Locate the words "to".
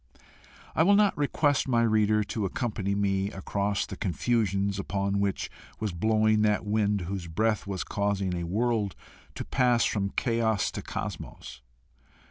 2.23-2.45, 9.35-9.45, 10.71-10.81